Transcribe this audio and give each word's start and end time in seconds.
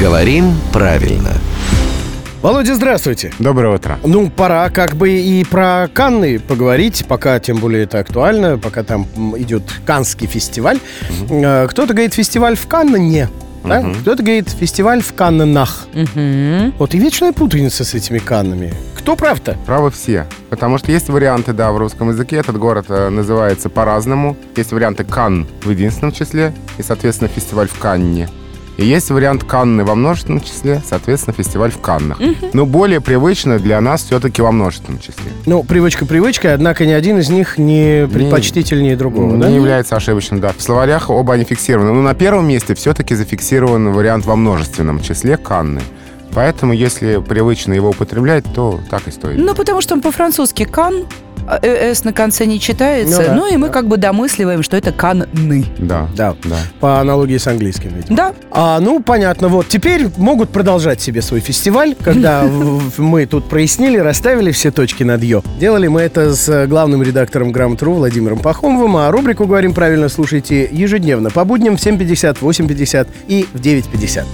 Говорим 0.00 0.54
правильно. 0.72 1.32
Володя, 2.42 2.74
здравствуйте. 2.74 3.32
Доброе 3.38 3.74
утро. 3.76 3.98
Ну, 4.04 4.28
пора 4.28 4.68
как 4.68 4.96
бы 4.96 5.10
и 5.10 5.44
про 5.44 5.88
Канны 5.92 6.38
поговорить, 6.38 7.06
пока 7.08 7.38
тем 7.40 7.56
более 7.56 7.84
это 7.84 8.00
актуально, 8.00 8.58
пока 8.58 8.82
там 8.82 9.06
идет 9.38 9.62
Канский 9.86 10.26
фестиваль. 10.26 10.78
Э, 11.30 11.66
Кто-то 11.70 11.94
говорит 11.94 12.12
фестиваль 12.12 12.54
в 12.56 12.66
Канне, 12.66 13.30
да? 13.64 13.82
кто-то 14.02 14.22
говорит 14.22 14.50
фестиваль 14.50 15.00
в 15.00 15.14
Каннах. 15.14 15.86
Вот 16.78 16.94
и 16.94 16.98
вечная 16.98 17.32
путаница 17.32 17.82
с 17.84 17.94
этими 17.94 18.18
Каннами. 18.18 18.74
Кто 18.98 19.16
прав-то? 19.16 19.56
Правы 19.64 19.90
все. 19.90 20.26
Потому 20.50 20.76
что 20.76 20.92
есть 20.92 21.08
варианты, 21.08 21.54
да, 21.54 21.72
в 21.72 21.78
русском 21.78 22.10
языке. 22.10 22.36
Этот 22.36 22.58
город 22.58 22.86
э, 22.90 23.08
называется 23.08 23.70
по-разному. 23.70 24.36
Есть 24.54 24.72
варианты 24.72 25.04
Кан 25.04 25.46
в 25.62 25.70
единственном 25.70 26.12
числе 26.12 26.52
и, 26.76 26.82
соответственно, 26.82 27.30
фестиваль 27.34 27.68
в 27.68 27.78
Канне. 27.78 28.28
И 28.76 28.84
есть 28.84 29.10
вариант 29.10 29.44
Канны 29.44 29.84
во 29.84 29.94
множественном 29.94 30.40
числе, 30.40 30.82
соответственно, 30.86 31.34
фестиваль 31.34 31.70
в 31.70 31.78
Каннах. 31.78 32.18
Но 32.52 32.66
более 32.66 33.00
привычно 33.00 33.58
для 33.58 33.80
нас 33.80 34.04
все-таки 34.04 34.42
во 34.42 34.52
множественном 34.52 34.98
числе. 34.98 35.32
Ну, 35.46 35.62
привычка 35.62 36.06
привычкой, 36.06 36.54
однако 36.54 36.86
ни 36.86 36.92
один 36.92 37.18
из 37.18 37.30
них 37.30 37.58
не 37.58 38.08
предпочтительнее 38.12 38.96
другого, 38.96 39.34
не 39.36 39.42
да? 39.42 39.48
является 39.48 39.96
ошибочным, 39.96 40.40
да. 40.40 40.52
В 40.56 40.62
словарях 40.62 41.10
оба 41.10 41.34
они 41.34 41.44
фиксированы. 41.44 41.92
Но 41.92 42.02
на 42.02 42.14
первом 42.14 42.48
месте 42.48 42.74
все-таки 42.74 43.14
зафиксирован 43.14 43.92
вариант 43.92 44.26
во 44.26 44.36
множественном 44.36 45.00
числе 45.00 45.36
Канны. 45.36 45.80
Поэтому, 46.34 46.72
если 46.72 47.22
привычно 47.22 47.74
его 47.74 47.90
употреблять, 47.90 48.44
то 48.54 48.80
так 48.90 49.06
и 49.06 49.12
стоит. 49.12 49.38
Ну, 49.38 49.54
потому 49.54 49.80
что 49.80 49.94
он 49.94 50.00
по-французски 50.00 50.64
«кан», 50.64 51.04
«с» 51.48 52.04
на 52.04 52.12
конце 52.12 52.46
не 52.46 52.60
читается. 52.60 53.22
Ну 53.28 53.34
Ну, 53.34 53.48
да, 53.48 53.54
и 53.54 53.56
мы 53.56 53.68
как 53.68 53.86
бы 53.88 53.96
домысливаем, 53.96 54.62
что 54.62 54.76
это 54.76 54.92
«канны». 54.92 55.26
Да. 55.78 56.08
Да, 56.16 56.34
Да. 56.44 56.56
по 56.80 57.00
аналогии 57.00 57.36
с 57.36 57.46
английским, 57.46 57.90
видимо. 57.94 58.16
Да, 58.16 58.34
А, 58.50 58.80
ну, 58.80 59.00
понятно. 59.00 59.48
Вот, 59.48 59.68
теперь 59.68 60.08
могут 60.16 60.50
продолжать 60.50 61.00
себе 61.00 61.22
свой 61.22 61.40
фестиваль, 61.40 61.94
когда 62.02 62.44
мы 62.96 63.26
тут 63.26 63.48
прояснили, 63.48 63.98
расставили 63.98 64.50
все 64.52 64.70
точки 64.70 65.02
над 65.02 65.22
«ё». 65.22 65.42
Делали 65.58 65.88
мы 65.88 66.02
это 66.02 66.34
с 66.34 66.48
э, 66.48 66.66
главным 66.66 67.02
редактором 67.02 67.52
«Грамотру» 67.52 67.94
Владимиром 67.94 68.38
Пахомовым, 68.38 68.96
а 68.96 69.10
рубрику 69.10 69.46
«Говорим 69.46 69.74
правильно» 69.74 70.08
слушайте 70.08 70.68
ежедневно 70.70 71.30
по 71.30 71.44
будням 71.44 71.76
в 71.76 71.80
7.50, 71.80 72.38
8.50 72.40 73.08
и 73.28 73.46
в 73.52 73.60
9.50. 73.60 74.24